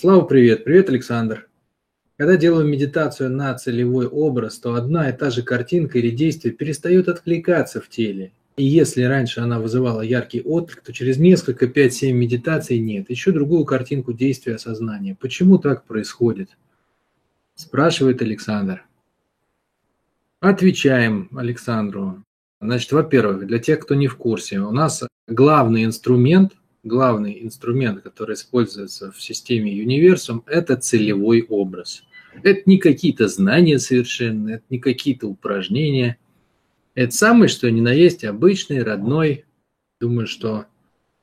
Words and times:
Слава, 0.00 0.22
привет. 0.22 0.64
Привет, 0.64 0.88
Александр. 0.88 1.46
Когда 2.16 2.38
делаю 2.38 2.66
медитацию 2.66 3.28
на 3.28 3.52
целевой 3.52 4.06
образ, 4.06 4.58
то 4.58 4.72
одна 4.72 5.10
и 5.10 5.12
та 5.14 5.28
же 5.28 5.42
картинка 5.42 5.98
или 5.98 6.08
действие 6.08 6.54
перестает 6.54 7.10
откликаться 7.10 7.82
в 7.82 7.90
теле. 7.90 8.32
И 8.56 8.64
если 8.64 9.02
раньше 9.02 9.40
она 9.40 9.60
вызывала 9.60 10.00
яркий 10.00 10.40
отклик, 10.40 10.80
то 10.80 10.94
через 10.94 11.18
несколько, 11.18 11.66
5-7 11.66 12.12
медитаций 12.12 12.78
нет. 12.78 13.10
Еще 13.10 13.30
другую 13.30 13.66
картинку 13.66 14.14
действия 14.14 14.56
сознания. 14.56 15.18
Почему 15.20 15.58
так 15.58 15.84
происходит? 15.84 16.56
Спрашивает 17.54 18.22
Александр. 18.22 18.86
Отвечаем 20.40 21.28
Александру. 21.36 22.24
Значит, 22.62 22.90
во-первых, 22.92 23.46
для 23.46 23.58
тех, 23.58 23.80
кто 23.80 23.94
не 23.94 24.06
в 24.06 24.16
курсе, 24.16 24.60
у 24.60 24.70
нас 24.70 25.02
главный 25.28 25.84
инструмент, 25.84 26.54
главный 26.82 27.44
инструмент, 27.44 28.02
который 28.02 28.34
используется 28.34 29.12
в 29.12 29.20
системе 29.20 29.72
универсум, 29.82 30.44
это 30.46 30.76
целевой 30.76 31.42
образ. 31.42 32.04
Это 32.42 32.62
не 32.66 32.78
какие-то 32.78 33.28
знания 33.28 33.78
совершенно, 33.78 34.50
это 34.50 34.64
не 34.70 34.78
какие-то 34.78 35.28
упражнения. 35.28 36.18
Это 36.94 37.12
самый, 37.12 37.48
что 37.48 37.70
ни 37.70 37.80
на 37.80 37.92
есть, 37.92 38.24
обычный, 38.24 38.82
родной. 38.82 39.44
Думаю, 40.00 40.26
что 40.26 40.66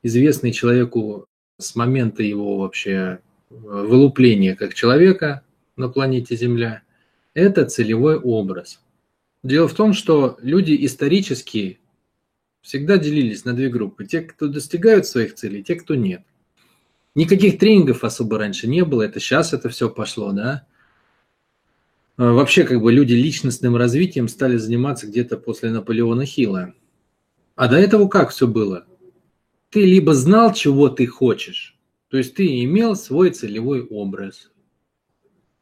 известный 0.02 0.52
человеку 0.52 1.26
с 1.58 1.74
момента 1.74 2.22
его 2.22 2.58
вообще 2.58 2.92
э, 2.92 3.18
вылупления 3.50 4.54
как 4.54 4.74
человека 4.74 5.42
на 5.76 5.88
планете 5.88 6.36
Земля, 6.36 6.82
это 7.34 7.64
целевой 7.64 8.16
образ. 8.16 8.80
Дело 9.42 9.68
в 9.68 9.74
том, 9.74 9.92
что 9.92 10.36
люди 10.40 10.76
исторически 10.84 11.78
всегда 12.60 12.98
делились 12.98 13.44
на 13.44 13.52
две 13.54 13.68
группы. 13.68 14.04
Те, 14.04 14.20
кто 14.20 14.48
достигают 14.48 15.06
своих 15.06 15.34
целей, 15.34 15.62
те, 15.62 15.74
кто 15.76 15.94
нет. 15.94 16.22
Никаких 17.14 17.58
тренингов 17.58 18.04
особо 18.04 18.38
раньше 18.38 18.68
не 18.68 18.84
было, 18.84 19.02
это 19.02 19.20
сейчас 19.20 19.52
это 19.52 19.68
все 19.68 19.90
пошло, 19.90 20.32
да. 20.32 20.66
А, 22.16 22.32
вообще, 22.32 22.64
как 22.64 22.80
бы 22.80 22.92
люди 22.92 23.14
личностным 23.14 23.76
развитием 23.76 24.28
стали 24.28 24.56
заниматься 24.56 25.06
где-то 25.06 25.36
после 25.36 25.70
Наполеона 25.70 26.24
Хилла. 26.24 26.74
А 27.56 27.68
до 27.68 27.76
этого 27.76 28.08
как 28.08 28.30
все 28.30 28.46
было? 28.46 28.86
Ты 29.70 29.84
либо 29.84 30.14
знал, 30.14 30.54
чего 30.54 30.88
ты 30.88 31.06
хочешь, 31.06 31.78
то 32.08 32.16
есть 32.16 32.34
ты 32.34 32.64
имел 32.64 32.96
свой 32.96 33.30
целевой 33.30 33.82
образ 33.82 34.50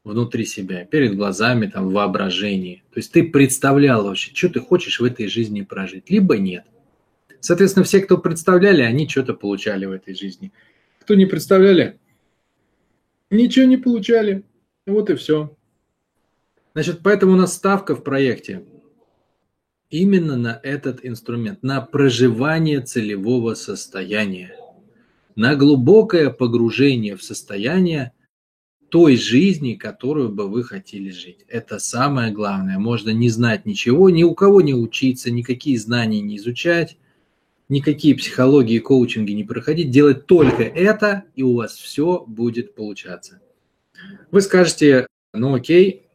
внутри 0.05 0.45
себя, 0.45 0.85
перед 0.85 1.17
глазами, 1.17 1.67
там, 1.67 1.89
в 1.89 1.93
воображении. 1.93 2.85
То 2.93 3.01
есть 3.01 3.13
ты 3.13 3.25
представлял 3.25 4.05
вообще, 4.05 4.33
что 4.33 4.49
ты 4.49 4.61
хочешь 4.61 5.01
в 5.01 5.05
этой 5.05 5.27
жизни 5.27 5.63
прожить, 5.63 6.09
либо 6.11 6.39
нет. 6.39 6.65
Соответственно, 7.41 7.85
все, 7.85 8.01
кто 8.01 8.19
представляли, 8.19 8.83
они 8.83 9.09
что-то 9.09 9.35
получали 9.35 9.87
в 9.87 9.93
этой 9.93 10.15
жизни. 10.15 10.53
Кто 11.01 11.15
не 11.15 11.27
представляли, 11.27 11.99
ничего 13.31 13.67
не 13.67 13.77
получали. 13.77 14.45
Вот 14.87 15.11
и 15.11 15.15
все. 15.15 15.57
Значит, 16.75 17.01
поэтому 17.03 17.33
у 17.33 17.37
нас 17.37 17.55
ставка 17.55 17.95
в 17.95 18.05
проекте 18.05 18.65
именно 19.91 20.37
на 20.37 20.61
этот 20.63 21.05
инструмент, 21.05 21.63
на 21.63 21.81
проживание 21.81 22.81
целевого 22.81 23.55
состояния, 23.55 24.57
на 25.37 25.55
глубокое 25.55 26.31
погружение 26.31 27.17
в 27.17 27.23
состояние 27.23 28.13
той 28.89 29.17
жизни, 29.17 29.75
которую 29.75 30.31
бы 30.31 30.49
вы 30.49 30.63
хотели 30.65 31.11
жить. 31.11 31.45
Это 31.49 31.79
самое 31.79 32.33
главное. 32.33 32.79
Можно 32.79 33.11
не 33.11 33.29
знать 33.31 33.67
ничего, 33.67 34.11
ни 34.11 34.23
у 34.23 34.35
кого 34.35 34.61
не 34.61 34.75
учиться, 34.75 35.31
никакие 35.31 35.79
знания 35.79 36.21
не 36.21 36.37
изучать, 36.37 36.97
никакие 37.69 38.15
психологии 38.15 38.77
и 38.77 38.81
коучинги 38.81 39.33
не 39.33 39.45
проходить, 39.45 39.91
делать 39.91 40.27
только 40.27 40.63
это, 40.63 41.25
и 41.35 41.43
у 41.43 41.55
вас 41.57 41.77
все 41.77 42.25
будет 42.27 42.75
получаться. 42.75 43.41
Вы 44.31 44.41
скажете, 44.41 45.07
ну 45.33 45.55
окей, 45.55 46.07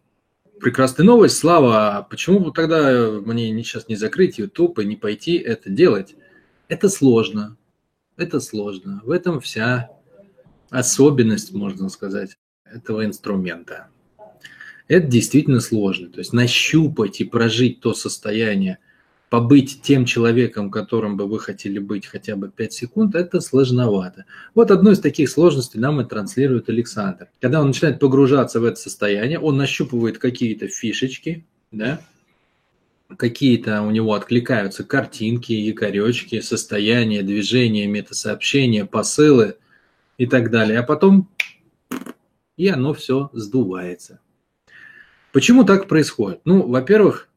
прекрасная 0.60 1.06
новость, 1.06 1.38
Слава, 1.38 1.98
а 1.98 2.04
почему 2.04 2.40
бы 2.40 2.52
тогда 2.52 3.12
мне 3.26 3.52
сейчас 3.64 3.88
не 3.88 3.96
закрыть 3.96 4.38
YouTube 4.38 4.80
и 4.80 4.86
не 4.86 4.96
пойти 4.96 5.38
это 5.38 5.70
делать? 5.70 6.16
Это 6.68 6.88
сложно, 6.88 7.58
это 8.16 8.40
сложно. 8.40 9.02
В 9.04 9.12
этом 9.12 9.42
вся 9.42 9.90
особенность, 10.70 11.54
можно 11.54 11.90
сказать, 11.90 12.38
этого 12.64 13.04
инструмента. 13.06 13.90
Это 14.88 15.08
действительно 15.08 15.60
сложно. 15.60 16.10
То 16.10 16.20
есть 16.20 16.32
нащупать 16.32 17.20
и 17.20 17.26
прожить 17.26 17.82
то 17.82 17.94
состояние– 17.94 18.78
побыть 19.32 19.82
тем 19.82 20.04
человеком, 20.04 20.70
которым 20.70 21.16
бы 21.16 21.26
вы 21.26 21.40
хотели 21.40 21.80
быть 21.80 22.06
хотя 22.06 22.36
бы 22.36 22.50
5 22.50 22.74
секунд, 22.74 23.16
это 23.16 23.40
сложновато. 23.40 24.26
Вот 24.54 24.72
одну 24.72 24.92
из 24.92 25.00
таких 25.00 25.30
сложностей 25.30 25.80
нам 25.80 26.02
и 26.02 26.04
транслирует 26.04 26.68
Александр. 26.68 27.30
Когда 27.40 27.62
он 27.62 27.68
начинает 27.68 27.98
погружаться 27.98 28.60
в 28.60 28.66
это 28.66 28.76
состояние, 28.76 29.40
он 29.40 29.56
нащупывает 29.56 30.18
какие-то 30.18 30.68
фишечки, 30.68 31.46
да, 31.72 32.02
какие-то 33.16 33.84
у 33.84 33.92
него 33.92 34.16
откликаются 34.16 34.84
картинки, 34.84 35.54
якоречки, 35.54 36.42
состояние, 36.42 37.24
движение, 37.24 37.88
метасообщения, 37.88 38.84
посылы 38.84 39.56
и 40.18 40.26
так 40.26 40.52
далее. 40.52 40.78
А 40.80 40.84
потом 40.84 41.30
и 42.58 42.68
оно 42.68 42.94
все 42.94 43.30
сдувается. 43.32 44.20
Почему 45.32 45.64
так 45.64 45.88
происходит? 45.88 46.42
Ну, 46.44 46.68
во-первых, 46.68 47.30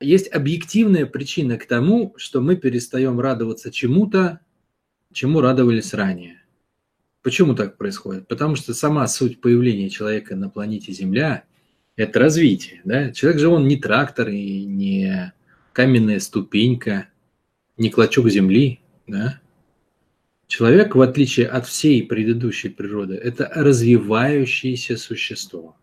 есть 0.00 0.32
объективная 0.32 1.06
причина 1.06 1.58
к 1.58 1.66
тому, 1.66 2.14
что 2.16 2.40
мы 2.40 2.56
перестаем 2.56 3.20
радоваться 3.20 3.70
чему-то, 3.70 4.40
чему 5.12 5.40
радовались 5.40 5.94
ранее. 5.94 6.42
Почему 7.22 7.54
так 7.54 7.76
происходит? 7.76 8.26
Потому 8.28 8.56
что 8.56 8.72
сама 8.72 9.06
суть 9.06 9.40
появления 9.40 9.90
человека 9.90 10.36
на 10.36 10.48
планете 10.48 10.92
Земля– 10.92 11.44
это 11.96 12.18
развитие. 12.18 12.80
Да? 12.84 13.12
Человек 13.12 13.40
же 13.40 13.48
он 13.48 13.68
не 13.68 13.76
трактор 13.76 14.28
и 14.28 14.64
не 14.64 15.32
каменная 15.72 16.18
ступенька, 16.20 17.08
не 17.76 17.90
клочок 17.90 18.28
земли. 18.30 18.80
Да? 19.06 19.40
Человек, 20.46 20.94
в 20.94 21.00
отличие 21.00 21.46
от 21.46 21.66
всей 21.66 22.02
предыдущей 22.02 22.70
природы, 22.70 23.14
это 23.14 23.50
развивающееся 23.54 24.96
существо. 24.96 25.76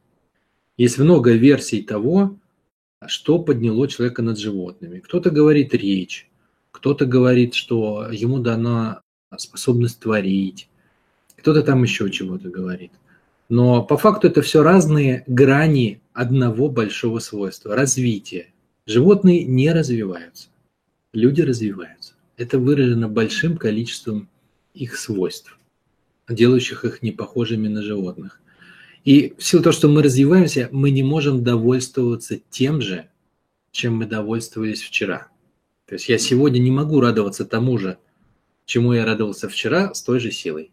Есть 0.75 0.97
много 0.97 1.31
версий 1.34 1.81
того, 1.84 2.39
что 3.06 3.40
подняло 3.40 3.88
человека 3.88 4.22
над 4.22 4.40
животными. 4.40 5.00
Кто-то 5.00 5.30
говорит 5.30 5.74
речь, 5.74 6.30
кто-то 6.72 7.06
говорит, 7.06 7.53
что 7.53 8.08
ему 8.12 8.40
дана 8.40 9.02
способность 9.38 10.00
творить, 10.00 10.69
кто-то 11.38 11.62
там 11.62 11.84
еще 11.84 12.09
чего-то 12.09 12.50
говорит. 12.50 12.91
Но 13.50 13.84
по 13.84 13.97
факту 13.97 14.28
это 14.28 14.41
все 14.41 14.63
разные 14.63 15.24
грани 15.28 16.02
одного 16.13 16.69
большого 16.69 17.19
свойства– 17.19 17.75
развития. 17.75 18.47
Животные 18.85 19.46
не 19.46 19.72
развиваются, 19.72 20.50
люди 21.14 21.41
развиваются. 21.41 22.14
Это 22.35 22.59
выражено 22.59 23.08
большим 23.08 23.58
количеством 23.58 24.29
их 24.74 24.97
свойств, 24.97 25.58
делающих 26.29 26.85
их 26.85 27.02
непохожими 27.02 27.68
на 27.68 27.81
животных. 27.81 28.41
И 29.07 29.35
в 29.38 29.41
силу 29.41 29.63
того, 29.63 29.72
что 29.72 29.88
мы 29.88 30.03
развиваемся, 30.03 30.68
мы 30.73 30.91
не 30.91 31.01
можем 31.01 31.41
довольствоваться 31.41 32.41
тем 32.50 32.81
же, 32.81 33.07
чем 33.72 33.95
мы 33.95 34.06
довольствовались 34.06 34.81
вчера. 34.81 35.29
То 35.85 35.94
есть 35.95 36.09
я 36.09 36.18
сегодня 36.18 36.59
не 36.59 36.72
могу 36.72 37.00
радоваться 37.00 37.46
тому 37.46 37.78
же, 37.78 38.00
чему 38.66 38.91
я 38.91 39.06
радовался 39.06 39.47
вчера 39.47 39.94
с 39.94 40.03
той 40.03 40.19
же 40.19 40.31
силой. 40.31 40.72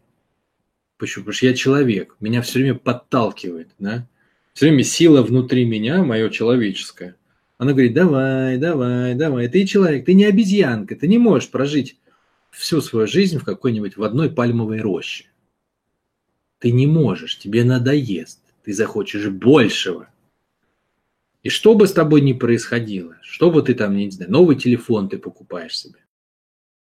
Почему? 0.97 1.23
Потому 1.23 1.33
что 1.33 1.45
я 1.45 1.53
человек, 1.53 2.17
меня 2.19 2.41
все 2.41 2.59
время 2.59 2.75
подталкивает, 2.75 3.69
да? 3.79 4.05
Все 4.51 4.65
время 4.65 4.83
сила 4.83 5.21
внутри 5.21 5.63
меня, 5.63 6.03
мое 6.03 6.29
человеческое. 6.29 7.15
Она 7.57 7.71
говорит, 7.71 7.93
давай, 7.93 8.57
давай, 8.57 9.15
давай, 9.15 9.47
ты 9.47 9.65
человек, 9.65 10.03
ты 10.05 10.13
не 10.13 10.25
обезьянка, 10.25 10.97
ты 10.97 11.07
не 11.07 11.19
можешь 11.19 11.49
прожить 11.49 11.95
всю 12.51 12.81
свою 12.81 13.07
жизнь 13.07 13.37
в 13.37 13.45
какой-нибудь 13.45 13.95
в 13.95 14.03
одной 14.03 14.29
пальмовой 14.29 14.81
роще. 14.81 15.27
Ты 16.65 16.71
не 16.71 16.87
можешь, 16.87 17.37
тебе 17.37 17.63
надоест, 17.63 18.39
ты 18.63 18.73
захочешь 18.73 19.29
большего. 19.29 20.09
И 21.43 21.49
что 21.49 21.75
бы 21.75 21.85
с 21.85 21.93
тобой 21.93 22.21
ни 22.21 22.33
происходило, 22.33 23.17
что 23.21 23.51
бы 23.51 23.61
ты 23.61 23.75
там, 23.75 23.95
не 23.95 24.09
знаю, 24.09 24.31
новый 24.31 24.55
телефон 24.55 25.07
ты 25.07 25.19
покупаешь 25.19 25.77
себе. 25.77 25.99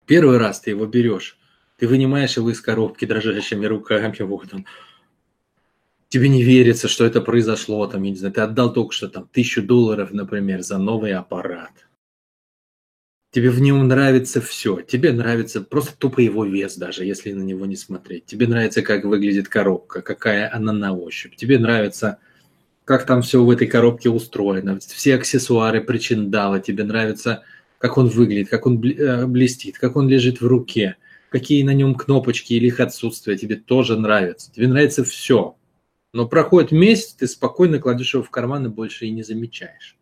Первый 0.06 0.38
раз 0.38 0.60
ты 0.60 0.70
его 0.70 0.86
берешь, 0.86 1.36
ты 1.76 1.86
вынимаешь 1.86 2.38
его 2.38 2.48
из 2.50 2.62
коробки 2.62 3.04
дрожащими 3.04 3.66
руками, 3.66 4.16
вот 4.20 4.54
он. 4.54 4.64
Тебе 6.08 6.30
не 6.30 6.42
верится, 6.42 6.88
что 6.88 7.04
это 7.04 7.20
произошло, 7.20 7.86
там, 7.86 8.04
я 8.04 8.10
не 8.10 8.16
знаю, 8.16 8.32
ты 8.32 8.40
отдал 8.40 8.72
только 8.72 8.94
что 8.94 9.10
там 9.10 9.28
тысячу 9.30 9.62
долларов, 9.62 10.12
например, 10.12 10.62
за 10.62 10.78
новый 10.78 11.12
аппарат. 11.12 11.86
Тебе 13.34 13.50
в 13.50 13.60
нем 13.60 13.88
нравится 13.88 14.40
все. 14.40 14.80
Тебе 14.80 15.12
нравится 15.12 15.60
просто 15.60 15.98
тупо 15.98 16.20
его 16.20 16.44
вес, 16.44 16.76
даже 16.76 17.04
если 17.04 17.32
на 17.32 17.42
него 17.42 17.66
не 17.66 17.74
смотреть. 17.74 18.26
Тебе 18.26 18.46
нравится, 18.46 18.80
как 18.80 19.04
выглядит 19.04 19.48
коробка, 19.48 20.02
какая 20.02 20.54
она 20.54 20.72
на 20.72 20.96
ощупь. 20.96 21.34
Тебе 21.34 21.58
нравится, 21.58 22.18
как 22.84 23.06
там 23.06 23.22
все 23.22 23.42
в 23.42 23.50
этой 23.50 23.66
коробке 23.66 24.08
устроено. 24.08 24.78
Все 24.78 25.16
аксессуары, 25.16 25.80
причиндалы. 25.80 26.60
Тебе 26.60 26.84
нравится, 26.84 27.42
как 27.78 27.98
он 27.98 28.06
выглядит, 28.06 28.50
как 28.50 28.66
он 28.66 28.80
э, 28.80 29.26
блестит, 29.26 29.78
как 29.78 29.96
он 29.96 30.08
лежит 30.08 30.40
в 30.40 30.46
руке, 30.46 30.94
какие 31.28 31.64
на 31.64 31.74
нем 31.74 31.96
кнопочки 31.96 32.52
или 32.52 32.68
их 32.68 32.78
отсутствие 32.78 33.36
тебе 33.36 33.56
тоже 33.56 33.98
нравится. 33.98 34.52
Тебе 34.52 34.68
нравится 34.68 35.02
все. 35.02 35.56
Но 36.12 36.28
проходит 36.28 36.70
месяц, 36.70 37.14
ты 37.14 37.26
спокойно 37.26 37.80
кладешь 37.80 38.14
его 38.14 38.22
в 38.22 38.30
карман 38.30 38.66
и 38.66 38.68
больше 38.68 39.06
и 39.06 39.10
не 39.10 39.24
замечаешь. 39.24 39.96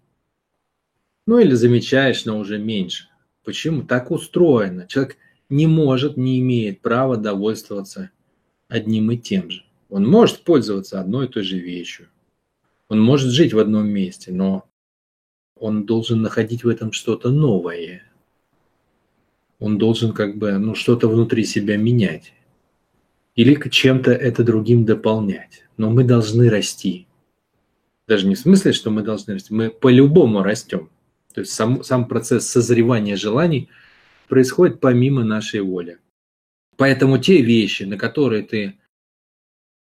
Ну 1.26 1.38
или 1.38 1.55
замечаешь, 1.55 2.26
но 2.26 2.38
уже 2.38 2.58
меньше. 2.58 3.08
Почему? 3.44 3.83
Так 3.83 4.11
устроено. 4.11 4.87
Человек 4.87 5.17
не 5.49 5.67
может, 5.67 6.17
не 6.17 6.39
имеет 6.41 6.81
права 6.81 7.17
довольствоваться 7.17 8.11
одним 8.69 9.11
и 9.11 9.19
тем 9.19 9.50
же. 9.50 9.65
Он 9.91 10.09
может 10.09 10.44
пользоваться 10.44 11.00
одной 11.00 11.27
и 11.27 11.29
той 11.29 11.43
же 11.43 11.59
вещью. 11.59 12.09
Он 12.89 13.00
может 13.00 13.31
жить 13.31 13.53
в 13.53 13.59
одном 13.59 13.89
месте, 13.89 14.33
но 14.33 14.65
он 15.56 15.85
должен 15.85 16.23
находить 16.23 16.65
в 16.65 16.69
этом 16.69 16.93
что-то 16.93 17.31
новое. 17.31 18.03
Он 19.59 19.79
должен 19.79 20.12
как 20.12 20.37
бы 20.37 20.53
ну, 20.59 20.75
что-то 20.75 21.09
внутри 21.09 21.45
себя 21.45 21.77
менять. 21.77 22.33
Или 23.35 23.56
чем-то 23.69 24.11
это 24.11 24.45
другим 24.45 24.85
дополнять. 24.85 25.65
Но 25.77 25.91
мы 25.91 26.05
должны 26.05 26.50
расти. 26.50 27.06
Даже 28.09 28.27
не 28.27 28.35
в 28.35 28.38
смысле, 28.38 28.73
что 28.73 28.91
мы 28.91 29.03
должны 29.03 29.35
расти. 29.35 29.55
Мы 29.55 29.71
по-любому 29.71 30.43
растем. 30.43 30.91
То 31.32 31.40
есть 31.40 31.52
сам, 31.52 31.82
сам 31.82 32.06
процесс 32.06 32.49
созревания 32.49 33.17
желаний 33.17 33.69
происходит 34.29 34.81
помимо 34.81 35.25
нашей 35.25 35.61
воли. 35.61 35.99
Поэтому 36.76 37.19
те 37.19 37.43
вещи, 37.43 37.84
на 37.84 37.99
которые 37.99 38.43
ты 38.43 38.79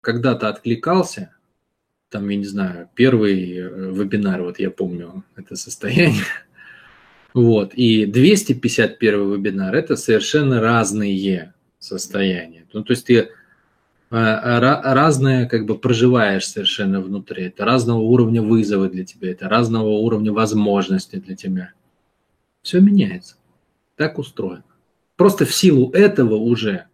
когда-то 0.01 0.47
откликался, 0.47 1.35
там, 2.09 2.27
я 2.29 2.37
не 2.37 2.45
знаю, 2.45 2.89
первый 2.95 3.57
э, 3.57 3.91
вебинар, 3.91 4.41
вот 4.41 4.59
я 4.59 4.71
помню 4.71 5.23
это 5.35 5.55
состояние, 5.55 6.23
вот, 7.33 7.73
и 7.73 8.05
251 8.05 9.33
вебинар– 9.33 9.75
это 9.75 9.95
совершенно 9.95 10.61
разные 10.61 11.53
состояния. 11.77 12.65
Ну, 12.73 12.83
то 12.83 12.93
есть 12.93 13.05
ты 13.05 13.29
разное 14.09 15.47
как 15.47 15.65
бы 15.65 15.77
проживаешь 15.77 16.47
совершенно 16.47 17.01
внутри. 17.01 17.45
Это 17.45 17.65
разного 17.65 17.99
уровня 17.99 18.41
вызовы 18.41 18.89
для 18.89 19.05
тебя, 19.05 19.31
это 19.31 19.47
разного 19.47 19.89
уровня 19.89 20.31
возможности 20.31 21.17
для 21.17 21.35
тебя. 21.35 21.73
Все 22.61 22.81
меняется. 22.81 23.35
Так 23.95 24.17
устроено. 24.17 24.63
Просто 25.15 25.45
в 25.45 25.53
силу 25.53 25.91
этого 25.91 26.35
уже 26.35 26.85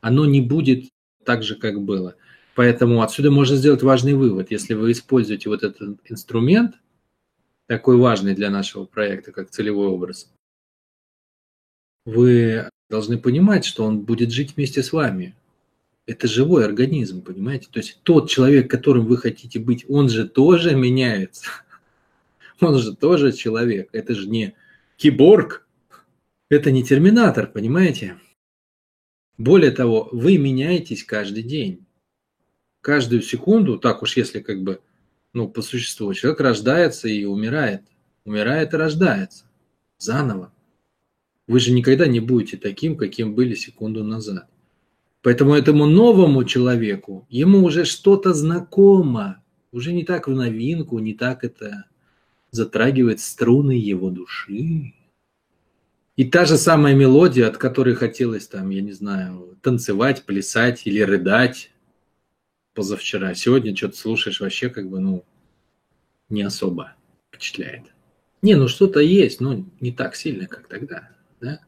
оно 0.00 0.24
не 0.26 0.40
будет 0.40 0.88
так 1.24 1.42
же, 1.42 1.54
как 1.54 1.80
было. 1.80 2.16
Поэтому 2.54 3.02
отсюда 3.02 3.30
можно 3.30 3.56
сделать 3.56 3.82
важный 3.82 4.14
вывод. 4.14 4.50
Если 4.50 4.74
вы 4.74 4.92
используете 4.92 5.48
вот 5.48 5.62
этот 5.62 5.98
инструмент, 6.04 6.74
такой 7.66 7.96
важный 7.96 8.34
для 8.34 8.50
нашего 8.50 8.84
проекта, 8.84 9.32
как 9.32 9.50
целевой 9.50 9.86
образ, 9.86 10.30
вы 12.04 12.68
должны 12.90 13.16
понимать, 13.16 13.64
что 13.64 13.84
он 13.84 14.00
будет 14.00 14.32
жить 14.32 14.56
вместе 14.56 14.82
с 14.82 14.92
вами. 14.92 15.34
Это 16.06 16.26
живой 16.26 16.64
организм, 16.64 17.22
понимаете? 17.22 17.68
То 17.70 17.78
есть 17.78 18.00
тот 18.02 18.28
человек, 18.28 18.70
которым 18.70 19.06
вы 19.06 19.16
хотите 19.16 19.58
быть, 19.58 19.84
он 19.88 20.08
же 20.08 20.28
тоже 20.28 20.74
меняется. 20.74 21.46
Он 22.60 22.78
же 22.78 22.94
тоже 22.94 23.32
человек. 23.32 23.88
Это 23.90 24.14
же 24.14 24.28
не 24.28 24.54
киборг. 24.96 25.66
Это 26.48 26.70
не 26.70 26.84
терминатор, 26.84 27.48
понимаете? 27.48 28.20
Более 29.36 29.72
того, 29.72 30.08
вы 30.12 30.38
меняетесь 30.38 31.02
каждый 31.02 31.42
день 31.42 31.84
каждую 32.82 33.22
секунду, 33.22 33.78
так 33.78 34.02
уж 34.02 34.16
если 34.18 34.40
как 34.40 34.62
бы, 34.62 34.80
ну, 35.32 35.48
по 35.48 35.62
существу, 35.62 36.12
человек 36.12 36.40
рождается 36.40 37.08
и 37.08 37.24
умирает. 37.24 37.82
Умирает 38.24 38.74
и 38.74 38.76
рождается. 38.76 39.46
Заново. 39.98 40.52
Вы 41.46 41.58
же 41.58 41.72
никогда 41.72 42.06
не 42.06 42.20
будете 42.20 42.56
таким, 42.56 42.96
каким 42.96 43.34
были 43.34 43.54
секунду 43.54 44.04
назад. 44.04 44.48
Поэтому 45.22 45.54
этому 45.54 45.86
новому 45.86 46.44
человеку, 46.44 47.26
ему 47.30 47.64
уже 47.64 47.84
что-то 47.84 48.34
знакомо, 48.34 49.42
уже 49.70 49.92
не 49.92 50.04
так 50.04 50.26
в 50.26 50.32
новинку, 50.32 50.98
не 50.98 51.14
так 51.14 51.44
это 51.44 51.84
затрагивает 52.50 53.20
струны 53.20 53.72
его 53.72 54.10
души. 54.10 54.94
И 56.16 56.24
та 56.24 56.44
же 56.44 56.58
самая 56.58 56.94
мелодия, 56.94 57.48
от 57.48 57.56
которой 57.56 57.94
хотелось 57.94 58.46
там, 58.46 58.68
я 58.70 58.82
не 58.82 58.92
знаю, 58.92 59.56
танцевать, 59.62 60.24
плясать 60.24 60.86
или 60.86 61.00
рыдать, 61.00 61.70
позавчера. 62.74 63.34
Сегодня 63.34 63.74
что-то 63.76 63.96
слушаешь 63.96 64.40
вообще 64.40 64.68
как 64.68 64.90
бы, 64.90 64.98
ну, 65.00 65.24
не 66.28 66.42
особо 66.42 66.94
впечатляет. 67.28 67.84
Не, 68.42 68.56
ну 68.56 68.66
что-то 68.66 69.00
есть, 69.00 69.40
но 69.40 69.64
не 69.80 69.92
так 69.92 70.16
сильно, 70.16 70.46
как 70.48 70.66
тогда. 70.66 71.10
Да? 71.40 71.60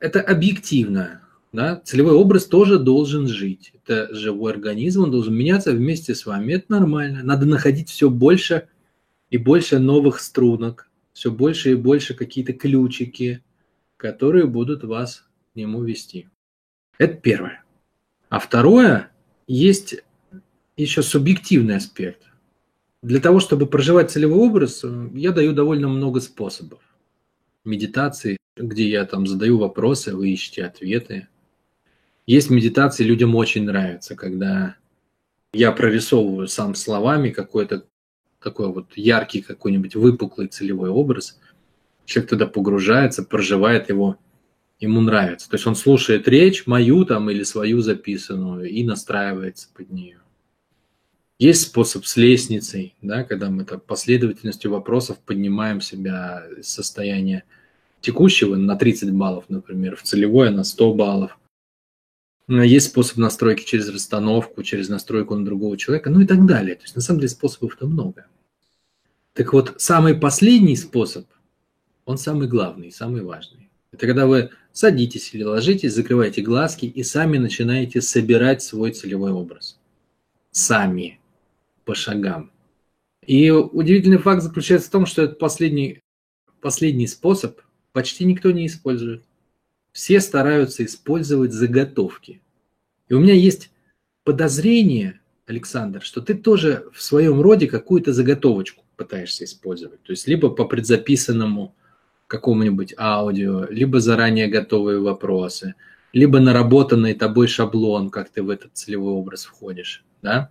Это 0.00 0.20
объективно. 0.20 1.25
Да? 1.52 1.80
Целевой 1.84 2.12
образ 2.12 2.46
тоже 2.46 2.78
должен 2.78 3.26
жить. 3.26 3.72
Это 3.74 4.14
живой 4.14 4.52
организм, 4.52 5.04
он 5.04 5.10
должен 5.10 5.34
меняться 5.34 5.72
вместе 5.72 6.14
с 6.14 6.26
вами. 6.26 6.54
Это 6.54 6.66
нормально. 6.68 7.22
Надо 7.22 7.46
находить 7.46 7.88
все 7.88 8.10
больше 8.10 8.68
и 9.30 9.38
больше 9.38 9.78
новых 9.78 10.20
струнок, 10.20 10.90
все 11.12 11.30
больше 11.30 11.72
и 11.72 11.74
больше 11.74 12.14
какие-то 12.14 12.52
ключики, 12.52 13.42
которые 13.96 14.46
будут 14.46 14.84
вас 14.84 15.26
к 15.52 15.56
нему 15.56 15.82
вести. 15.82 16.28
Это 16.98 17.14
первое. 17.14 17.64
А 18.28 18.38
второе, 18.38 19.10
есть 19.46 20.02
еще 20.76 21.02
субъективный 21.02 21.76
аспект. 21.76 22.22
Для 23.02 23.20
того, 23.20 23.40
чтобы 23.40 23.66
проживать 23.66 24.10
целевой 24.10 24.38
образ, 24.38 24.84
я 25.14 25.32
даю 25.32 25.52
довольно 25.52 25.88
много 25.88 26.20
способов. 26.20 26.80
Медитации, 27.64 28.36
где 28.56 28.88
я 28.88 29.04
там 29.04 29.26
задаю 29.26 29.58
вопросы, 29.58 30.14
вы 30.14 30.30
ищете 30.30 30.64
ответы. 30.64 31.28
Есть 32.26 32.50
медитации, 32.50 33.04
людям 33.04 33.34
очень 33.36 33.64
нравится, 33.64 34.16
когда 34.16 34.76
я 35.52 35.70
прорисовываю 35.72 36.48
сам 36.48 36.74
словами 36.74 37.30
какой-то 37.30 37.86
такой 38.42 38.72
вот 38.72 38.96
яркий 38.96 39.42
какой-нибудь 39.42 39.94
выпуклый 39.94 40.48
целевой 40.48 40.90
образ. 40.90 41.38
Человек 42.04 42.30
туда 42.30 42.46
погружается, 42.46 43.22
проживает 43.22 43.88
его, 43.88 44.18
ему 44.80 45.00
нравится. 45.00 45.48
То 45.48 45.54
есть 45.54 45.66
он 45.66 45.76
слушает 45.76 46.28
речь 46.28 46.66
мою 46.66 47.04
там 47.04 47.30
или 47.30 47.42
свою 47.42 47.80
записанную 47.80 48.68
и 48.68 48.84
настраивается 48.84 49.68
под 49.74 49.90
нее. 49.90 50.18
Есть 51.38 51.62
способ 51.62 52.06
с 52.06 52.16
лестницей, 52.16 52.94
да, 53.02 53.22
когда 53.22 53.50
мы 53.50 53.64
так 53.64 53.84
последовательностью 53.84 54.70
вопросов 54.70 55.18
поднимаем 55.18 55.80
себя 55.80 56.44
из 56.56 56.68
состояния 56.68 57.44
текущего 58.00 58.56
на 58.56 58.76
30 58.76 59.12
баллов, 59.12 59.44
например, 59.48 59.96
в 59.96 60.02
целевое 60.02 60.50
на 60.50 60.64
100 60.64 60.94
баллов. 60.94 61.38
Есть 62.48 62.88
способ 62.88 63.16
настройки 63.16 63.64
через 63.64 63.88
расстановку, 63.88 64.62
через 64.62 64.88
настройку 64.88 65.34
на 65.34 65.44
другого 65.44 65.76
человека, 65.76 66.10
ну 66.10 66.20
и 66.20 66.26
так 66.26 66.46
далее. 66.46 66.76
То 66.76 66.82
есть 66.82 66.94
на 66.94 67.02
самом 67.02 67.20
деле 67.20 67.30
способов-то 67.30 67.86
много. 67.86 68.26
Так 69.32 69.52
вот, 69.52 69.74
самый 69.78 70.14
последний 70.14 70.76
способ, 70.76 71.26
он 72.04 72.18
самый 72.18 72.46
главный, 72.46 72.92
самый 72.92 73.22
важный. 73.22 73.68
Это 73.90 74.06
когда 74.06 74.26
вы 74.26 74.50
садитесь 74.72 75.34
или 75.34 75.42
ложитесь, 75.42 75.94
закрываете 75.94 76.42
глазки 76.42 76.86
и 76.86 77.02
сами 77.02 77.38
начинаете 77.38 78.00
собирать 78.00 78.62
свой 78.62 78.92
целевой 78.92 79.32
образ. 79.32 79.78
Сами 80.52 81.18
по 81.84 81.94
шагам. 81.94 82.50
И 83.26 83.50
удивительный 83.50 84.18
факт 84.18 84.42
заключается 84.42 84.88
в 84.88 84.92
том, 84.92 85.06
что 85.06 85.22
этот 85.22 85.38
последний, 85.38 86.00
последний 86.60 87.08
способ 87.08 87.60
почти 87.92 88.24
никто 88.24 88.52
не 88.52 88.66
использует. 88.66 89.24
Все 89.96 90.20
стараются 90.20 90.84
использовать 90.84 91.54
заготовки. 91.54 92.42
И 93.08 93.14
у 93.14 93.18
меня 93.18 93.32
есть 93.32 93.70
подозрение, 94.24 95.20
Александр, 95.46 96.02
что 96.02 96.20
ты 96.20 96.34
тоже 96.34 96.84
в 96.92 97.00
своем 97.00 97.40
роде 97.40 97.66
какую-то 97.66 98.12
заготовочку 98.12 98.84
пытаешься 98.96 99.44
использовать. 99.44 100.02
То 100.02 100.10
есть 100.10 100.28
либо 100.28 100.50
по 100.50 100.66
предзаписанному 100.66 101.74
какому-нибудь 102.26 102.92
аудио, 102.98 103.64
либо 103.70 103.98
заранее 104.00 104.48
готовые 104.48 105.00
вопросы, 105.00 105.76
либо 106.12 106.40
наработанный 106.40 107.14
тобой 107.14 107.46
шаблон, 107.46 108.10
как 108.10 108.28
ты 108.28 108.42
в 108.42 108.50
этот 108.50 108.72
целевой 108.74 109.14
образ 109.14 109.46
входишь. 109.46 110.04
Да? 110.20 110.50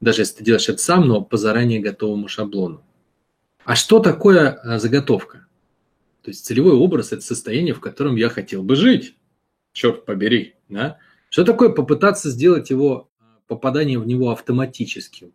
даже 0.00 0.22
если 0.22 0.38
ты 0.38 0.44
делаешь 0.44 0.68
это 0.68 0.82
сам, 0.82 1.06
но 1.06 1.22
по 1.22 1.36
заранее 1.36 1.78
готовому 1.78 2.26
шаблону. 2.26 2.82
А 3.64 3.76
что 3.76 4.00
такое 4.00 4.58
э, 4.64 4.80
заготовка? 4.80 5.46
То 6.22 6.30
есть 6.30 6.44
целевой 6.44 6.74
образ– 6.74 7.12
это 7.12 7.22
состояние, 7.22 7.74
в 7.74 7.80
котором 7.80 8.16
я 8.16 8.28
хотел 8.28 8.62
бы 8.62 8.76
жить. 8.76 9.16
Черт 9.72 10.04
побери. 10.04 10.54
Да? 10.68 10.98
Что 11.28 11.44
такое 11.44 11.70
попытаться 11.70 12.30
сделать 12.30 12.70
его, 12.70 13.10
э, 13.20 13.24
попадание 13.46 13.98
в 13.98 14.06
него 14.06 14.30
автоматическим? 14.30 15.32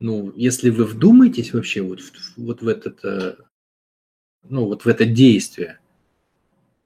Ну, 0.00 0.32
если 0.36 0.70
вы 0.70 0.84
вдумаетесь 0.84 1.52
вообще 1.52 1.80
вот, 1.82 2.00
вот 2.36 2.62
в 2.62 2.68
этот, 2.68 3.04
э, 3.04 3.36
ну, 4.48 4.66
вот 4.66 4.84
в 4.84 4.88
это 4.88 5.04
действие, 5.04 5.78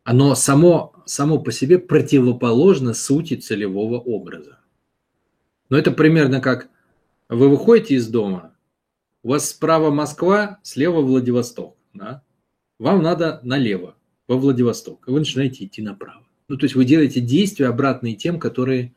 оно 0.04 0.34
само, 0.34 0.94
само 1.04 1.38
по 1.38 1.52
себе 1.52 1.78
противоположно 1.78 2.94
сути 2.94 3.34
целевого 3.34 3.98
образа. 3.98 4.58
Но 5.68 5.78
это 5.78 5.90
примерно 5.90 6.40
как 6.40 6.68
вы 7.28 7.48
выходите 7.48 7.94
из 7.94 8.08
дома, 8.08 8.54
у 9.22 9.30
вас 9.30 9.50
справа 9.50 9.90
Москва, 9.90 10.58
слева 10.62 11.00
Владивосток. 11.00 11.76
Да? 11.94 12.22
Вам 12.82 13.00
надо 13.00 13.38
налево, 13.44 13.94
во 14.26 14.36
Владивосток, 14.36 15.06
и 15.06 15.12
вы 15.12 15.20
начинаете 15.20 15.64
идти 15.64 15.80
направо. 15.80 16.26
Ну, 16.48 16.56
то 16.56 16.64
есть 16.64 16.74
вы 16.74 16.84
делаете 16.84 17.20
действия 17.20 17.68
обратные 17.68 18.16
тем, 18.16 18.40
которые 18.40 18.92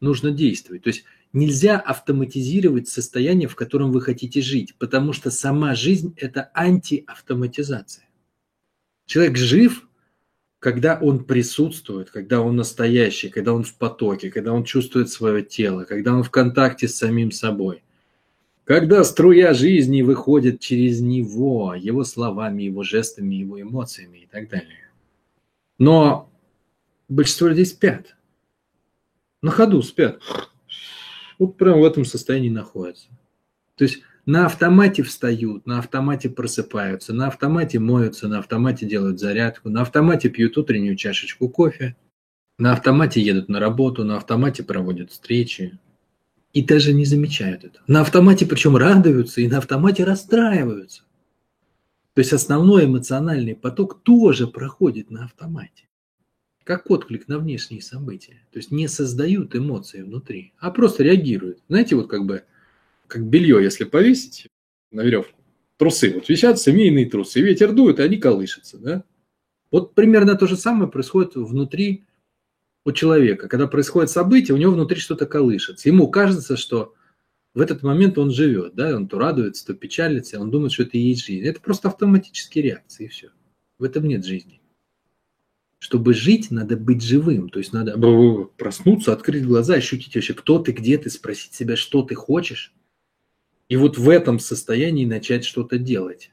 нужно 0.00 0.30
действовать. 0.30 0.84
То 0.84 0.88
есть 0.88 1.04
нельзя 1.34 1.78
автоматизировать 1.78 2.88
состояние, 2.88 3.46
в 3.46 3.56
котором 3.56 3.92
вы 3.92 4.00
хотите 4.00 4.40
жить, 4.40 4.74
потому 4.78 5.12
что 5.12 5.30
сама 5.30 5.74
жизнь– 5.74 6.14
это 6.16 6.50
антиавтоматизация. 6.54 8.08
Человек 9.04 9.36
жив, 9.36 9.86
когда 10.58 10.98
он 10.98 11.24
присутствует, 11.24 12.10
когда 12.10 12.40
он 12.40 12.56
настоящий, 12.56 13.28
когда 13.28 13.52
он 13.52 13.64
в 13.64 13.74
потоке, 13.74 14.30
когда 14.30 14.54
он 14.54 14.64
чувствует 14.64 15.10
свое 15.10 15.42
тело, 15.42 15.84
когда 15.84 16.14
он 16.14 16.22
в 16.22 16.30
контакте 16.30 16.88
с 16.88 16.96
самим 16.96 17.32
собой. 17.32 17.82
Когда 18.70 19.02
струя 19.02 19.52
жизни 19.52 20.00
выходит 20.02 20.60
через 20.60 21.00
него, 21.00 21.74
его 21.74 22.04
словами, 22.04 22.62
его 22.62 22.84
жестами, 22.84 23.34
его 23.34 23.60
эмоциями 23.60 24.18
и 24.18 24.26
так 24.26 24.48
далее. 24.48 24.88
Но 25.80 26.30
большинство 27.08 27.48
людей 27.48 27.66
спят. 27.66 28.14
На 29.42 29.50
ходу 29.50 29.82
спят. 29.82 30.22
Вот 31.40 31.56
прям 31.56 31.80
в 31.80 31.84
этом 31.84 32.04
состоянии 32.04 32.48
находятся. 32.48 33.08
То 33.74 33.82
есть 33.82 34.02
на 34.24 34.46
автомате 34.46 35.02
встают, 35.02 35.66
на 35.66 35.80
автомате 35.80 36.30
просыпаются, 36.30 37.12
на 37.12 37.26
автомате 37.26 37.80
моются, 37.80 38.28
на 38.28 38.38
автомате 38.38 38.86
делают 38.86 39.18
зарядку, 39.18 39.68
на 39.68 39.82
автомате 39.82 40.28
пьют 40.28 40.56
утреннюю 40.56 40.94
чашечку 40.94 41.48
кофе, 41.48 41.96
на 42.56 42.72
автомате 42.72 43.20
едут 43.20 43.48
на 43.48 43.58
работу, 43.58 44.04
на 44.04 44.16
автомате 44.16 44.62
проводят 44.62 45.10
встречи. 45.10 45.76
И 46.52 46.62
даже 46.62 46.92
не 46.92 47.04
замечают 47.04 47.64
это. 47.64 47.80
На 47.86 48.00
автомате 48.00 48.44
причем 48.44 48.76
радуются 48.76 49.40
и 49.40 49.48
на 49.48 49.58
автомате 49.58 50.04
расстраиваются. 50.04 51.02
То 52.14 52.20
есть 52.20 52.32
основной 52.32 52.86
эмоциональный 52.86 53.54
поток 53.54 54.02
тоже 54.02 54.48
проходит 54.48 55.10
на 55.10 55.24
автомате. 55.24 55.88
Как 56.64 56.90
отклик 56.90 57.28
на 57.28 57.38
внешние 57.38 57.82
события. 57.82 58.42
То 58.52 58.58
есть 58.58 58.70
не 58.70 58.88
создают 58.88 59.54
эмоции 59.54 60.02
внутри, 60.02 60.52
а 60.58 60.70
просто 60.70 61.04
реагируют. 61.04 61.60
Знаете, 61.68 61.96
вот 61.96 62.08
как 62.08 62.26
бы 62.26 62.44
как 63.06 63.26
белье, 63.26 63.62
если 63.62 63.84
повесить 63.84 64.46
на 64.90 65.02
веревку, 65.02 65.40
трусы, 65.76 66.12
вот 66.12 66.28
висят 66.28 66.58
семейные 66.60 67.08
трусы, 67.08 67.40
ветер 67.40 67.72
дует, 67.72 67.98
и 67.98 68.02
они 68.02 68.18
колышутся, 68.18 68.78
да? 68.78 69.04
Вот 69.70 69.94
примерно 69.94 70.36
то 70.36 70.46
же 70.46 70.56
самое 70.56 70.90
происходит 70.90 71.36
внутри 71.36 72.04
у 72.84 72.92
человека. 72.92 73.48
Когда 73.48 73.66
происходит 73.66 74.10
событие, 74.10 74.54
у 74.54 74.58
него 74.58 74.72
внутри 74.72 74.98
что-то 74.98 75.26
колышется. 75.26 75.88
Ему 75.88 76.08
кажется, 76.08 76.56
что 76.56 76.94
в 77.52 77.60
этот 77.60 77.82
момент 77.82 78.16
он 78.16 78.30
живет, 78.30 78.74
да, 78.74 78.94
он 78.94 79.08
то 79.08 79.18
радуется, 79.18 79.66
то 79.66 79.74
печалится, 79.74 80.40
он 80.40 80.50
думает, 80.50 80.72
что 80.72 80.84
это 80.84 80.96
и 80.96 81.00
есть 81.00 81.24
жизнь. 81.24 81.44
Это 81.44 81.60
просто 81.60 81.88
автоматические 81.88 82.64
реакции, 82.64 83.06
и 83.06 83.08
все. 83.08 83.30
В 83.78 83.84
этом 83.84 84.06
нет 84.06 84.24
жизни. 84.24 84.60
Чтобы 85.78 86.12
жить, 86.14 86.50
надо 86.50 86.76
быть 86.76 87.02
живым. 87.02 87.48
То 87.48 87.58
есть 87.58 87.72
надо 87.72 87.96
проснуться, 88.58 89.12
открыть 89.12 89.44
глаза, 89.44 89.74
ощутить 89.74 90.14
вообще, 90.14 90.34
кто 90.34 90.58
ты, 90.58 90.72
где 90.72 90.98
ты, 90.98 91.10
спросить 91.10 91.54
себя, 91.54 91.74
что 91.76 92.02
ты 92.02 92.14
хочешь. 92.14 92.74
И 93.68 93.76
вот 93.76 93.96
в 93.96 94.08
этом 94.08 94.38
состоянии 94.38 95.06
начать 95.06 95.44
что-то 95.44 95.78
делать. 95.78 96.32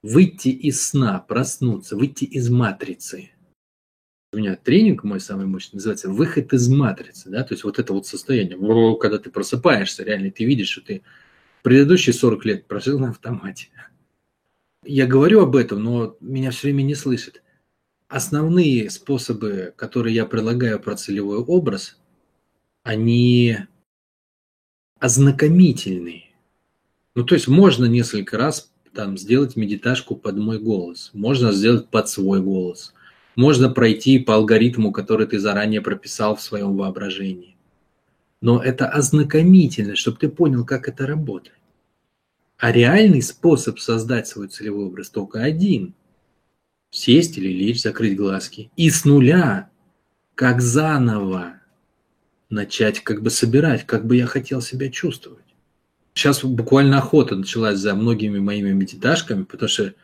Выйти 0.00 0.48
из 0.48 0.84
сна, 0.84 1.20
проснуться, 1.20 1.96
выйти 1.96 2.24
из 2.24 2.48
матрицы. 2.50 3.30
У 4.34 4.38
меня 4.38 4.56
тренинг 4.56 5.04
мой 5.04 5.20
самый 5.20 5.44
мощный 5.44 5.76
называется 5.76 6.08
«Выход 6.08 6.54
из 6.54 6.66
матрицы». 6.68 7.28
Да? 7.28 7.44
То 7.44 7.52
есть 7.52 7.64
вот 7.64 7.78
это 7.78 7.92
вот 7.92 8.06
состояние, 8.06 8.56
когда 8.98 9.18
ты 9.18 9.28
просыпаешься, 9.28 10.04
реально 10.04 10.30
ты 10.30 10.44
видишь, 10.46 10.70
что 10.70 10.80
ты 10.80 11.02
предыдущие 11.62 12.14
40 12.14 12.44
лет 12.46 12.66
прожил 12.66 12.98
на 12.98 13.10
автомате. 13.10 13.68
Я 14.84 15.06
говорю 15.06 15.42
об 15.42 15.54
этом, 15.54 15.84
но 15.84 16.16
меня 16.20 16.50
все 16.50 16.68
время 16.68 16.82
не 16.82 16.94
слышат. 16.94 17.42
Основные 18.08 18.88
способы, 18.90 19.74
которые 19.76 20.14
я 20.14 20.24
предлагаю 20.24 20.80
про 20.80 20.96
целевой 20.96 21.38
образ, 21.38 21.98
они 22.82 23.58
ознакомительные. 24.98 26.30
Ну, 27.14 27.24
то 27.24 27.34
есть 27.34 27.48
можно 27.48 27.84
несколько 27.84 28.38
раз 28.38 28.72
там 28.94 29.18
сделать 29.18 29.56
медиташку 29.56 30.16
под 30.16 30.36
мой 30.36 30.58
голос, 30.58 31.10
можно 31.12 31.52
сделать 31.52 31.88
под 31.88 32.08
свой 32.08 32.40
голос, 32.40 32.94
можно 33.36 33.68
пройти 33.68 34.18
по 34.18 34.34
алгоритму, 34.34 34.92
который 34.92 35.26
ты 35.26 35.38
заранее 35.38 35.80
прописал 35.80 36.36
в 36.36 36.42
своем 36.42 36.76
воображении. 36.76 37.56
Но 38.40 38.62
это 38.62 38.88
ознакомительно, 38.88 39.96
чтобы 39.96 40.18
ты 40.18 40.28
понял, 40.28 40.64
как 40.64 40.88
это 40.88 41.06
работает. 41.06 41.58
А 42.58 42.72
реальный 42.72 43.22
способ 43.22 43.78
создать 43.78 44.28
свой 44.28 44.48
целевой 44.48 44.86
образ 44.86 45.10
только 45.10 45.42
один. 45.42 45.94
Сесть 46.90 47.38
или 47.38 47.48
лечь, 47.48 47.82
закрыть 47.82 48.16
глазки. 48.16 48.70
И 48.76 48.90
с 48.90 49.04
нуля, 49.04 49.70
как 50.34 50.60
заново, 50.60 51.54
начать 52.50 53.00
как 53.00 53.22
бы 53.22 53.30
собирать, 53.30 53.86
как 53.86 54.06
бы 54.06 54.16
я 54.16 54.26
хотел 54.26 54.60
себя 54.60 54.90
чувствовать. 54.90 55.42
Сейчас 56.14 56.44
буквально 56.44 56.98
охота 56.98 57.34
началась 57.36 57.78
за 57.78 57.94
многими 57.94 58.38
моими 58.38 58.72
медиташками, 58.72 59.44
потому 59.44 59.68
что 59.68 59.94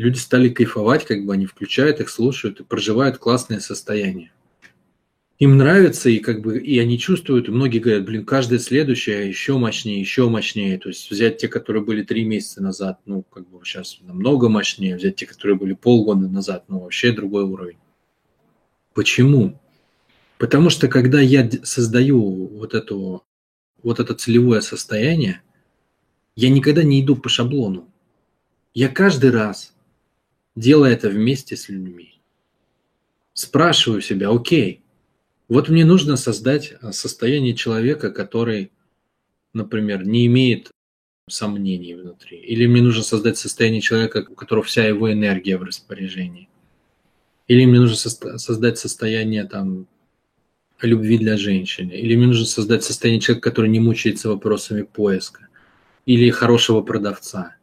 люди 0.00 0.16
стали 0.16 0.48
кайфовать, 0.48 1.04
как 1.04 1.26
бы 1.26 1.34
они 1.34 1.44
включают 1.44 2.00
их, 2.00 2.08
слушают 2.08 2.60
и 2.60 2.64
проживают 2.64 3.18
классное 3.18 3.60
состояние. 3.60 4.32
Им 5.38 5.58
нравится, 5.58 6.08
и 6.08 6.18
как 6.18 6.40
бы 6.40 6.58
и 6.58 6.78
они 6.78 6.98
чувствуют, 6.98 7.48
и 7.48 7.50
многие 7.50 7.78
говорят, 7.78 8.04
блин, 8.04 8.24
каждое 8.24 8.58
следующее 8.58 9.28
еще 9.28 9.58
мощнее, 9.58 10.00
еще 10.00 10.28
мощнее. 10.28 10.78
То 10.78 10.88
есть 10.88 11.10
взять 11.10 11.38
те, 11.38 11.48
которые 11.48 11.82
были 11.82 12.02
три 12.02 12.24
месяца 12.24 12.62
назад, 12.62 13.00
ну, 13.04 13.22
как 13.22 13.48
бы 13.48 13.60
сейчас 13.64 13.98
намного 14.00 14.48
мощнее, 14.48 14.96
взять 14.96 15.16
те, 15.16 15.26
которые 15.26 15.56
были 15.56 15.74
полгода 15.74 16.28
назад, 16.28 16.64
ну, 16.68 16.80
вообще 16.80 17.12
другой 17.12 17.44
уровень. 17.44 17.78
Почему? 18.94 19.60
Потому 20.38 20.70
что 20.70 20.88
когда 20.88 21.20
я 21.20 21.48
создаю 21.62 22.48
вот, 22.48 22.72
эту, 22.74 23.22
вот 23.82 24.00
это 24.00 24.14
целевое 24.14 24.62
состояние, 24.62 25.42
я 26.36 26.48
никогда 26.48 26.82
не 26.82 27.02
иду 27.02 27.16
по 27.16 27.28
шаблону. 27.28 27.86
Я 28.72 28.88
каждый 28.88 29.30
раз, 29.30 29.74
делая 30.56 30.92
это 30.92 31.08
вместе 31.08 31.56
с 31.56 31.68
людьми, 31.68 32.20
спрашиваю 33.32 34.00
себя, 34.00 34.30
окей, 34.30 34.82
вот 35.48 35.68
мне 35.68 35.84
нужно 35.84 36.16
создать 36.16 36.74
а, 36.80 36.92
состояние 36.92 37.54
человека, 37.54 38.10
который, 38.10 38.70
например, 39.52 40.06
не 40.06 40.26
имеет 40.26 40.70
сомнений 41.28 41.94
внутри. 41.94 42.38
Или 42.38 42.66
мне 42.66 42.82
нужно 42.82 43.02
создать 43.02 43.38
состояние 43.38 43.80
человека, 43.80 44.26
у 44.28 44.34
которого 44.34 44.64
вся 44.64 44.86
его 44.86 45.12
энергия 45.12 45.56
в 45.58 45.62
распоряжении. 45.62 46.48
Или 47.48 47.66
мне 47.66 47.80
нужно 47.80 47.96
создать 48.38 48.78
состояние 48.78 49.44
там, 49.44 49.88
любви 50.82 51.18
для 51.18 51.36
женщины. 51.36 51.92
Или 51.92 52.16
мне 52.16 52.28
нужно 52.28 52.46
создать 52.46 52.84
состояние 52.84 53.20
человека, 53.20 53.50
который 53.50 53.70
не 53.70 53.80
мучается 53.80 54.28
вопросами 54.28 54.82
поиска 54.82 55.48
или 56.06 56.30
хорошего 56.30 56.80
продавца, 56.80 57.56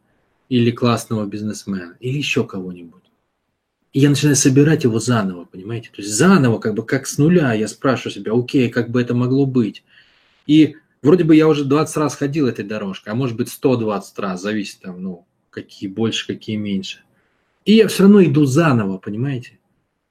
или 0.48 0.70
классного 0.70 1.26
бизнесмена, 1.26 1.96
или 2.00 2.16
еще 2.16 2.44
кого-нибудь. 2.44 3.02
И 3.92 4.00
я 4.00 4.10
начинаю 4.10 4.36
собирать 4.36 4.84
его 4.84 4.98
заново, 4.98 5.44
понимаете? 5.44 5.88
То 5.88 6.02
есть 6.02 6.14
заново, 6.14 6.58
как 6.58 6.74
бы 6.74 6.84
как 6.84 7.06
с 7.06 7.18
нуля, 7.18 7.52
я 7.54 7.68
спрашиваю 7.68 8.12
себя, 8.12 8.32
окей, 8.32 8.68
как 8.68 8.90
бы 8.90 9.00
это 9.00 9.14
могло 9.14 9.46
быть? 9.46 9.82
И 10.46 10.76
вроде 11.02 11.24
бы 11.24 11.34
я 11.34 11.48
уже 11.48 11.64
20 11.64 11.96
раз 11.96 12.16
ходил 12.16 12.46
этой 12.46 12.64
дорожкой, 12.64 13.12
а 13.12 13.16
может 13.16 13.36
быть 13.36 13.48
120 13.48 14.18
раз, 14.18 14.42
зависит 14.42 14.80
там, 14.80 15.02
ну, 15.02 15.26
какие 15.50 15.88
больше, 15.88 16.26
какие 16.26 16.56
меньше. 16.56 17.00
И 17.64 17.74
я 17.74 17.88
все 17.88 18.04
равно 18.04 18.22
иду 18.22 18.44
заново, 18.44 18.98
понимаете? 18.98 19.58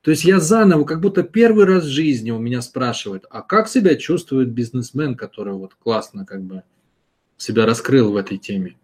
То 0.02 0.12
есть 0.12 0.24
я 0.24 0.40
заново, 0.40 0.86
как 0.86 1.02
будто 1.02 1.24
первый 1.24 1.66
раз 1.66 1.84
в 1.84 1.90
жизни 1.90 2.32
у 2.32 2.40
меня 2.40 2.62
спрашивают, 2.62 3.26
а 3.30 3.42
как 3.42 3.68
себя 3.68 3.96
чувствует 3.96 4.50
бизнесмен, 4.52 5.16
который 5.16 5.54
вот 5.54 5.74
классно 5.76 6.26
как 6.26 6.44
бы 6.44 6.64
себя 7.36 7.66
раскрыл 7.66 8.12
в 8.12 8.16
этой 8.16 8.38
теме, 8.38 8.78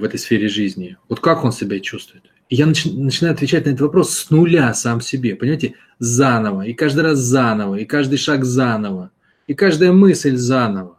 в 0.00 0.04
этой 0.04 0.18
сфере 0.18 0.48
жизни. 0.48 0.96
Вот 1.08 1.20
как 1.20 1.44
он 1.44 1.52
себя 1.52 1.78
чувствует? 1.80 2.24
И 2.48 2.56
я 2.56 2.66
начи- 2.66 2.92
начинаю 2.92 3.34
отвечать 3.34 3.64
на 3.64 3.70
этот 3.70 3.82
вопрос 3.82 4.10
с 4.10 4.30
нуля 4.30 4.74
сам 4.74 5.00
себе, 5.00 5.36
понимаете, 5.36 5.74
заново, 6.00 6.62
и 6.62 6.72
каждый 6.72 7.02
раз 7.02 7.18
заново, 7.18 7.76
и 7.76 7.84
каждый 7.84 8.18
шаг 8.18 8.44
заново, 8.44 9.12
и 9.46 9.54
каждая 9.54 9.92
мысль 9.92 10.36
заново. 10.36 10.96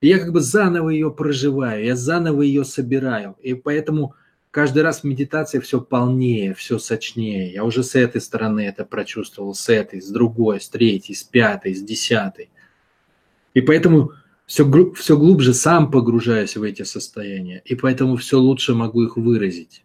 И 0.00 0.08
я 0.08 0.18
как 0.18 0.32
бы 0.32 0.40
заново 0.40 0.90
ее 0.90 1.10
проживаю, 1.10 1.84
я 1.84 1.96
заново 1.96 2.42
ее 2.42 2.64
собираю. 2.64 3.36
И 3.40 3.54
поэтому 3.54 4.14
каждый 4.50 4.82
раз 4.82 5.00
в 5.00 5.04
медитации 5.04 5.58
все 5.58 5.80
полнее, 5.80 6.54
все 6.54 6.78
сочнее. 6.78 7.52
Я 7.52 7.64
уже 7.64 7.82
с 7.82 7.94
этой 7.94 8.20
стороны 8.20 8.60
это 8.60 8.84
прочувствовал, 8.84 9.54
с 9.54 9.68
этой, 9.68 10.00
с 10.00 10.08
другой, 10.08 10.60
с 10.60 10.68
третьей, 10.68 11.14
с 11.14 11.22
пятой, 11.22 11.74
с 11.74 11.82
десятой. 11.82 12.48
И 13.54 13.60
поэтому 13.60 14.12
все, 14.48 14.92
все 14.94 15.16
глубже 15.18 15.52
сам 15.52 15.90
погружаюсь 15.90 16.56
в 16.56 16.62
эти 16.62 16.82
состояния, 16.82 17.60
и 17.66 17.74
поэтому 17.74 18.16
все 18.16 18.40
лучше 18.40 18.74
могу 18.74 19.04
их 19.04 19.18
выразить. 19.18 19.84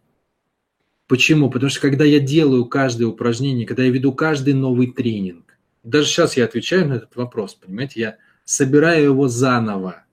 Почему? 1.06 1.50
Потому 1.50 1.70
что 1.70 1.82
когда 1.82 2.06
я 2.06 2.22
делаю 2.22 2.66
каждое 2.66 3.06
упражнение, 3.06 3.68
когда 3.68 3.84
я 3.84 3.92
веду 3.92 4.14
каждый 4.14 4.54
новый 4.54 4.88
тренинг, 4.88 5.58
даже 5.84 6.08
сейчас 6.08 6.38
я 6.38 6.46
отвечаю 6.46 6.88
на 6.88 6.94
этот 6.94 7.14
вопрос, 7.18 7.56
понимаете, 7.56 8.00
я 8.00 8.18
собираю 8.46 9.04
его 9.04 9.28
заново, 9.28 10.06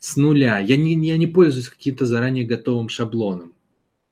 с 0.00 0.16
нуля. 0.16 0.58
Я 0.58 0.76
не, 0.76 0.94
я 1.06 1.16
не 1.16 1.28
пользуюсь 1.28 1.68
каким-то 1.68 2.04
заранее 2.04 2.44
готовым 2.44 2.88
шаблоном. 2.88 3.52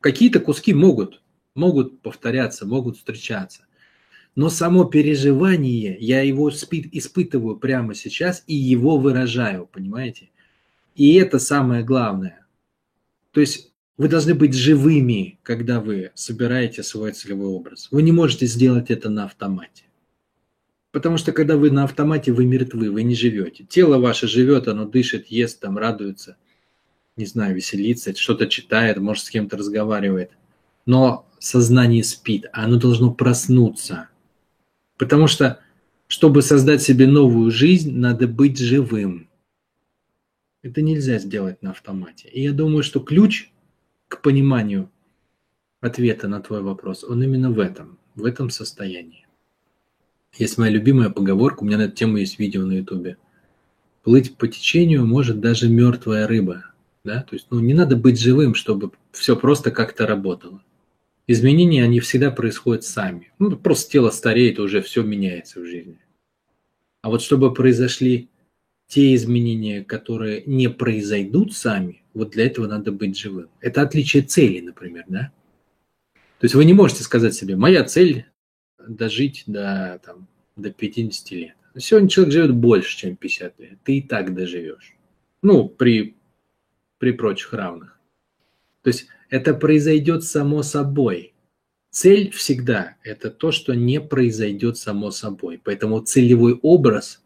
Какие-то 0.01 0.39
куски 0.39 0.73
могут, 0.73 1.23
могут 1.57 2.03
повторяться, 2.03 2.67
могут 2.67 2.99
встречаться. 2.99 3.63
Но 4.37 4.49
само 4.49 4.85
переживание, 4.85 5.97
я 6.01 6.23
его 6.23 6.51
испытываю 6.51 7.57
прямо 7.57 7.95
сейчас 7.95 8.45
и 8.47 8.55
его 8.55 8.97
выражаю, 8.99 9.67
понимаете? 9.67 10.31
И 10.95 11.15
это 11.15 11.39
самое 11.39 11.83
главное. 11.85 12.47
То 13.33 13.41
есть 13.41 13.73
вы 13.97 14.09
должны 14.09 14.35
быть 14.35 14.55
живыми, 14.55 15.39
когда 15.43 15.81
вы 15.81 16.11
собираете 16.15 16.83
свой 16.83 17.13
целевой 17.13 17.49
образ. 17.49 17.89
Вы 17.91 18.03
не 18.03 18.13
можете 18.13 18.47
сделать 18.47 18.91
это 18.91 19.11
на 19.11 19.25
автомате. 19.25 19.85
Потому 20.93 21.19
что 21.19 21.33
когда 21.33 21.57
вы 21.57 21.71
на 21.71 21.85
автомате, 21.85 22.33
вы 22.33 22.47
мертвы, 22.47 22.91
вы 22.91 23.03
не 23.03 23.15
живете. 23.15 23.65
Тело 23.65 23.99
ваше 23.99 24.27
живет, 24.27 24.69
оно 24.69 24.87
дышит, 24.87 25.29
ест, 25.29 25.61
там 25.61 25.79
радуется, 25.79 26.37
не 27.17 27.27
знаю, 27.27 27.55
веселится, 27.55 28.15
что-то 28.15 28.47
читает, 28.47 28.99
может 28.99 29.25
с 29.25 29.31
кем-то 29.31 29.57
разговаривает. 29.57 30.33
Но 30.87 31.29
сознание 31.39 32.03
спит, 32.03 32.47
а 32.53 32.65
оно 32.65 32.77
должно 32.77 33.13
проснуться. 33.13 34.10
Потому 35.01 35.29
что, 35.29 35.61
чтобы 36.09 36.43
создать 36.43 36.83
себе 36.83 37.07
новую 37.07 37.51
жизнь, 37.51 37.97
надо 37.97 38.29
быть 38.29 38.59
живым. 38.59 39.31
Это 40.61 40.83
нельзя 40.83 41.19
сделать 41.19 41.63
на 41.63 41.71
автомате. 41.71 42.29
И 42.29 42.43
я 42.43 42.53
думаю, 42.53 42.83
что 42.83 43.01
ключ 43.01 43.51
к 44.09 44.21
пониманию 44.21 44.91
ответа 45.81 46.29
на 46.29 46.43
твой 46.43 46.61
вопрос, 46.61 47.03
он 47.03 47.23
именно 47.23 47.51
в 47.51 47.61
этом, 47.61 47.99
в 48.15 48.27
этом 48.27 48.51
состоянии. 48.51 49.27
Есть 50.37 50.59
моя 50.59 50.71
любимая 50.71 51.09
поговорка, 51.09 51.63
у 51.63 51.67
меня 51.67 51.79
на 51.79 51.83
эту 51.85 51.97
тему 51.97 52.19
есть 52.19 52.39
видео 52.39 52.67
на 52.67 52.73
ютубе. 52.73 53.17
Плыть 54.03 54.37
по 54.37 54.49
течению 54.49 55.07
может 55.07 55.41
даже 55.41 55.71
мертвая 55.71 56.27
рыба. 56.27 56.67
Да? 57.05 57.23
То 57.23 57.37
есть 57.37 57.47
ну, 57.49 57.61
не 57.61 57.73
надо 57.73 57.97
быть 57.97 58.21
живым, 58.21 58.55
чтобы 58.55 58.91
все 59.13 59.35
просто 59.35 59.71
как-то 59.71 60.07
работало. 60.07 60.63
Изменения, 61.27 61.85
они 61.85 62.01
всегда 62.01 62.31
происходят 62.31 62.85
сами. 62.85 63.33
Ну, 63.39 63.57
просто 63.57 63.93
тело 63.93 64.11
стареет, 64.11 64.59
уже 64.59 64.83
все 64.83 65.03
меняется 65.03 65.61
в 65.61 65.65
жизни. 65.65 65.99
А 67.03 67.09
вот 67.09 67.23
чтобы 67.23 67.55
произошли 67.55 68.29
те 68.87 69.15
изменения, 69.15 69.85
которые 69.85 70.43
не 70.47 70.69
произойдут 70.69 71.55
сами, 71.55 72.03
вот 72.15 72.31
для 72.31 72.47
этого 72.47 72.67
надо 72.67 72.91
быть 72.91 73.17
живым. 73.17 73.49
Это 73.61 73.83
отличие 73.83 74.25
цели, 74.25 74.61
например, 74.61 75.05
да? 75.09 75.31
То 76.41 76.45
есть 76.45 76.55
вы 76.55 76.65
не 76.65 76.73
можете 76.73 77.05
сказать 77.05 77.35
себе, 77.35 77.55
моя 77.55 77.85
цель 77.85 78.27
дожить 78.79 79.45
до, 79.47 80.01
там, 80.05 80.27
до 80.57 80.73
50 80.73 81.31
лет. 81.33 81.55
Сегодня 81.79 82.09
человек 82.09 82.33
живет 82.33 82.55
больше, 82.55 82.97
чем 82.97 83.17
50 83.17 83.61
лет. 83.61 83.79
Ты 83.85 83.99
и 83.99 84.03
так 84.03 84.35
доживешь. 84.35 84.95
Ну, 85.43 85.69
при, 85.69 86.17
при 86.99 87.13
прочих 87.13 87.53
равных. 87.53 87.99
То 88.83 88.89
есть 88.89 89.07
это 89.31 89.55
произойдет 89.55 90.25
само 90.25 90.63
собой. 90.63 91.35
Цель 91.91 92.31
всегда– 92.31 92.97
это 93.03 93.31
то, 93.31 93.51
что 93.51 93.75
не 93.75 94.01
произойдет 94.01 94.77
само 94.77 95.11
собой. 95.11 95.61
Поэтому 95.63 96.01
целевой 96.01 96.59
образ, 96.63 97.23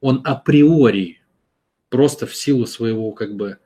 он 0.00 0.20
априори, 0.24 1.20
просто 1.88 2.26
в 2.26 2.34
силу 2.34 2.66
своего 2.66 3.12
как 3.12 3.36
бы 3.36 3.58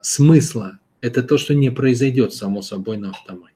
смысла, 0.00 0.80
это 1.00 1.22
то, 1.22 1.38
что 1.38 1.54
не 1.54 1.70
произойдет 1.70 2.34
само 2.34 2.62
собой 2.62 2.96
на 2.96 3.10
автомате. 3.10 3.51